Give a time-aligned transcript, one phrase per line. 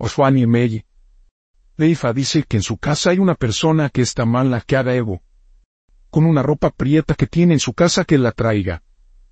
[0.00, 0.84] Oswani Mei.
[1.76, 5.22] Leifa dice que en su casa hay una persona que está mala que haga Evo.
[6.08, 8.82] Con una ropa prieta que tiene en su casa que la traiga.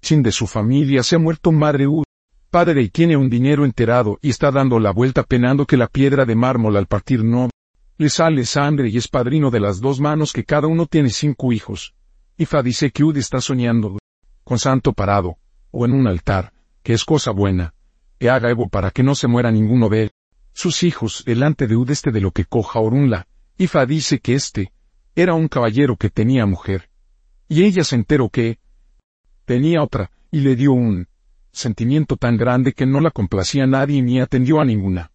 [0.03, 2.03] Sin de su familia se ha muerto madre U.
[2.51, 6.25] Padre y tiene un dinero enterado y está dando la vuelta penando que la piedra
[6.25, 7.49] de mármol al partir no
[7.99, 11.53] le sale sangre y es padrino de las dos manos que cada uno tiene cinco
[11.53, 11.95] hijos.
[12.37, 13.99] Ifa dice que Ud está soñando
[14.43, 15.37] con santo parado,
[15.71, 16.53] o en un altar,
[16.83, 17.75] que es cosa buena,
[18.19, 20.11] e haga Evo para que no se muera ninguno de él.
[20.59, 23.27] Sus hijos, delante de Ud este de lo que coja Orunla,
[23.59, 24.73] Ifa dice que este,
[25.15, 26.89] era un caballero que tenía mujer.
[27.47, 28.59] Y ella se enteró que
[29.45, 31.09] tenía otra, y le dio un
[31.53, 35.13] sentimiento tan grande que no la complacía nadie ni atendió a ninguna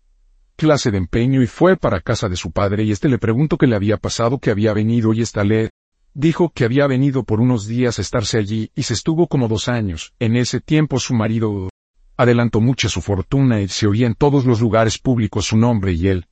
[0.58, 3.66] clase de empeño y fue para casa de su padre y éste le preguntó qué
[3.66, 5.72] le había pasado que había venido y ésta le
[6.14, 9.70] dijo que había venido por unos días a estarse allí y se estuvo como dos
[9.70, 10.14] años.
[10.20, 11.70] En ese tiempo su marido
[12.22, 16.08] adelantó mucho su fortuna y se oía en todos los lugares públicos su nombre y
[16.08, 16.28] él,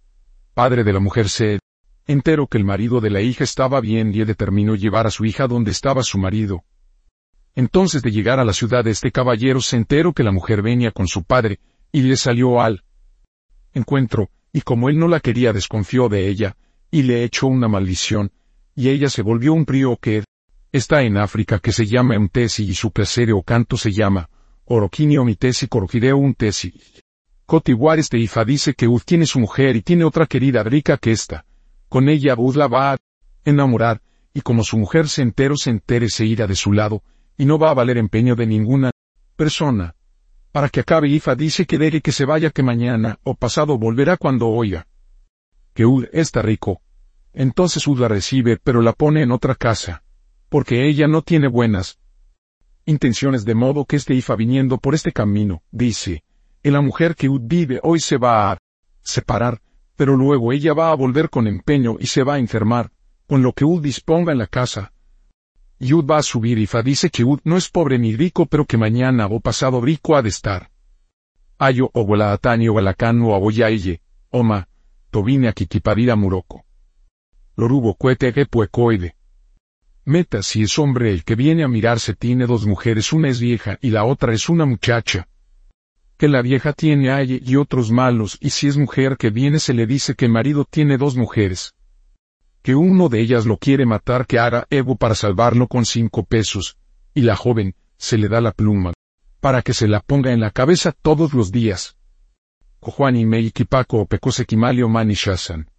[0.53, 1.59] padre de la mujer, se
[2.05, 5.47] enteró que el marido de la hija estaba bien y determinó llevar a su hija
[5.47, 6.63] donde estaba su marido.
[7.55, 11.07] Entonces de llegar a la ciudad este caballero se enteró que la mujer venía con
[11.07, 11.59] su padre,
[11.91, 12.83] y le salió al
[13.73, 16.55] encuentro, y como él no la quería desconfió de ella,
[16.91, 18.31] y le echó una maldición,
[18.75, 20.23] y ella se volvió un río que
[20.71, 24.29] está en África que se llama Untesi y su placer o canto se llama
[24.71, 26.71] Oroquini o Mitesi Corogideo Untesi.
[27.47, 31.11] Cotiguar este Ifa dice que Ud tiene su mujer y tiene otra querida rica que
[31.11, 31.43] esta.
[31.87, 32.97] Con ella Ud la va a
[33.45, 33.99] enamorar,
[34.31, 37.01] y como su mujer se entero se entere se irá de su lado,
[37.35, 38.91] y no va a valer empeño de ninguna
[39.35, 39.95] persona.
[40.51, 44.17] Para que acabe Ifa dice que deje que se vaya que mañana o pasado volverá
[44.17, 44.85] cuando oiga.
[45.73, 46.79] Que Ud está rico.
[47.33, 50.03] Entonces Ud la recibe pero la pone en otra casa.
[50.47, 51.97] Porque ella no tiene buenas
[52.89, 56.23] intenciones de modo que este Ifa viniendo por este camino, dice,
[56.63, 58.57] en la mujer que Ud vive hoy se va a
[59.01, 59.61] separar,
[59.95, 62.91] pero luego ella va a volver con empeño y se va a enfermar,
[63.27, 64.91] con lo que Ud disponga en la casa,
[65.81, 68.65] Yud va a subir y Fa dice que Ud no es pobre ni rico pero
[68.65, 70.69] que mañana o pasado rico ha de estar.
[71.57, 74.67] Ayo o Atani o Aboyaye, Oma,
[75.09, 76.65] Tobine a Kikiparida Muroko.
[77.55, 79.15] Lorubo cuete puecoide.
[80.09, 83.77] Meta si es hombre el que viene a mirarse tiene dos mujeres, una es vieja
[83.81, 85.27] y la otra es una muchacha.
[86.17, 89.73] Que la vieja tiene aye y otros malos y si es mujer que viene se
[89.73, 91.73] le dice que marido tiene dos mujeres
[92.61, 96.77] que uno de ellas lo quiere matar que haga Evo para salvarlo con cinco pesos,
[97.13, 98.93] y la joven, se le da la pluma,
[99.39, 101.95] para que se la ponga en la cabeza todos los días.
[105.13, 105.69] Shasan.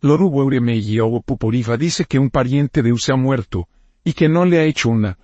[0.00, 3.68] Mei o puporifa dice que un pariente de se ha muerto,
[4.04, 5.18] y que no le ha hecho una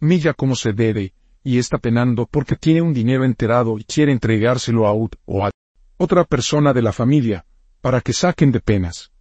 [0.00, 1.14] milla como se debe,
[1.44, 5.50] y está penando porque tiene un dinero enterado y quiere entregárselo a Ud o a
[5.96, 7.46] otra persona de la familia,
[7.80, 9.12] para que saquen de penas.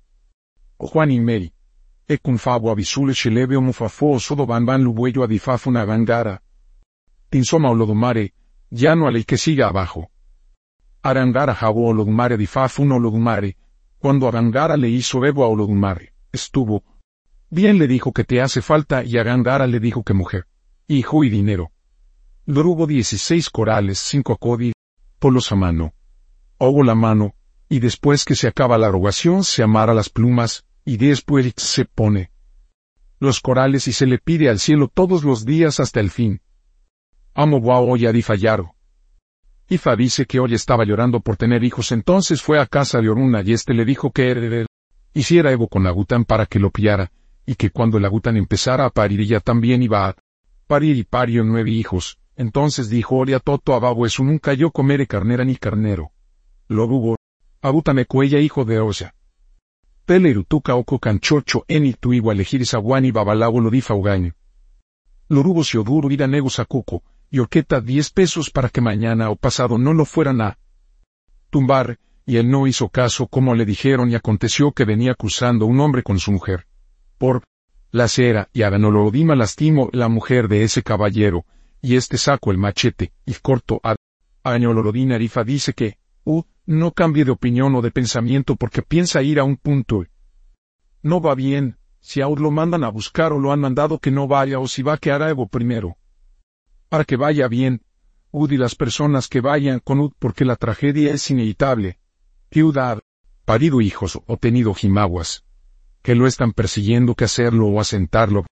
[0.77, 1.53] Juan y Mary.
[2.07, 6.41] E kun fabo abisule shelebe omufafo sodo ban ban lubuello adifafu na gangara.
[7.29, 8.33] Tinsoma olodumare,
[8.69, 10.09] llano al que siga abajo.
[11.01, 13.57] Arangara jabo olodumare adifafu no olodumare,
[13.99, 16.83] cuando Arangara le hizo bebo a olodumare, estuvo.
[17.49, 20.47] Bien le dijo que te hace falta y Arangara le dijo que mujer,
[20.87, 21.71] hijo y dinero.
[22.45, 24.73] Drugo 16 corales, 5 codi,
[25.19, 25.93] polos a mano.
[26.57, 27.35] Ogo la mano,
[27.67, 32.31] y después que se acaba la rogación se amara las plumas, y después se pone
[33.19, 36.41] los corales y se le pide al cielo todos los días hasta el fin.
[37.33, 38.74] Amo guau hoy di fallaro.
[39.67, 43.41] Ifa dice que hoy estaba llorando por tener hijos entonces fue a casa de Oruna
[43.43, 44.67] y este le dijo que er,
[45.13, 47.11] hiciera Evo con Agutan para que lo pillara,
[47.47, 50.15] y que cuando el Agutan empezara a parir ella también iba a
[50.67, 52.19] parir y parió nueve hijos.
[52.35, 56.11] Entonces dijo Oria Toto a Babo eso nunca yo comeré carnera ni carnero.
[56.67, 57.17] Lo hubo
[57.61, 59.15] Abutame cuella hijo de Osa.
[60.05, 64.33] Pele irutuka oko canchocho eni tu igualejiri sawani babalago lo difa ugaño.
[65.29, 67.01] Lorubo sioduro ira nego sacuco,
[67.35, 70.57] y orqueta diez pesos para que mañana o pasado no lo fueran a
[71.49, 75.81] tumbar, y él no hizo caso como le dijeron y aconteció que venía cruzando un
[75.81, 76.65] hombre con su mujer.
[77.17, 77.43] Por
[77.91, 81.43] la cera y Aganolodima lastimó la mujer de ese caballero,
[81.81, 83.97] y este sacó el machete, y corto a
[84.45, 89.41] Añolorodina Arifa dice que, uh, no cambie de opinión o de pensamiento porque piensa ir
[89.41, 90.05] a un punto.
[91.03, 94.25] No va bien, si aún lo mandan a buscar o lo han mandado que no
[94.25, 95.97] vaya o si va que hará algo primero.
[96.95, 97.81] Para que vaya bien,
[98.31, 101.99] Ud y las personas que vayan con Ud porque la tragedia es inevitable.
[102.47, 103.01] Piudad,
[103.43, 105.43] parido hijos o tenido jimaguas.
[106.01, 108.45] Que lo están persiguiendo que hacerlo o asentarlo.